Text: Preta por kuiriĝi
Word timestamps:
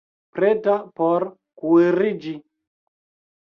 Preta 0.37 0.77
por 1.01 1.27
kuiriĝi 1.65 2.35